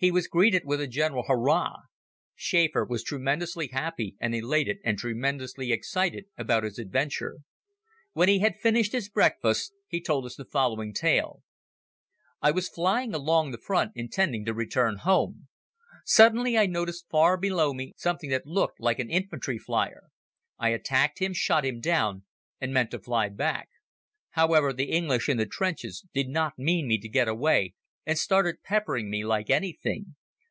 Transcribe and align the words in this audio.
He 0.00 0.12
was 0.12 0.28
greeted 0.28 0.62
with 0.64 0.80
a 0.80 0.86
general 0.86 1.24
Hurrah! 1.26 1.74
Schäfer 2.38 2.88
was 2.88 3.02
tremendously 3.02 3.66
happy 3.72 4.14
and 4.20 4.32
elated 4.32 4.78
and 4.84 4.96
tremendously 4.96 5.72
excited 5.72 6.26
about 6.38 6.62
his 6.62 6.78
adventure. 6.78 7.38
When 8.12 8.28
he 8.28 8.38
had 8.38 8.60
finished 8.60 8.92
his 8.92 9.08
breakfast 9.08 9.72
he 9.88 10.00
told 10.00 10.24
us 10.24 10.36
the 10.36 10.44
following 10.44 10.92
tale: 10.92 11.42
"I 12.40 12.52
was 12.52 12.68
flying 12.68 13.12
along 13.12 13.50
the 13.50 13.58
front 13.58 13.90
intending 13.96 14.44
to 14.44 14.54
return 14.54 14.98
home. 14.98 15.48
Suddenly 16.04 16.56
I 16.56 16.66
noticed 16.66 17.08
far 17.10 17.36
below 17.36 17.74
me 17.74 17.92
something 17.96 18.30
that 18.30 18.46
looked 18.46 18.78
like 18.78 19.00
an 19.00 19.10
infantry 19.10 19.58
flier. 19.58 20.04
I 20.60 20.68
attacked 20.68 21.18
him, 21.18 21.32
shot 21.34 21.64
him 21.64 21.80
down, 21.80 22.22
and 22.60 22.72
meant 22.72 22.92
to 22.92 23.00
fly 23.00 23.30
back. 23.30 23.68
However, 24.30 24.72
the 24.72 24.92
English 24.92 25.28
in 25.28 25.38
the 25.38 25.44
trenches 25.46 26.04
did 26.14 26.28
not 26.28 26.56
mean 26.56 26.86
me 26.86 26.98
to 26.98 27.08
get 27.08 27.26
away 27.26 27.74
and 28.06 28.16
started 28.18 28.62
peppering 28.62 29.10
me 29.10 29.22
like 29.22 29.50
anything. 29.50 30.16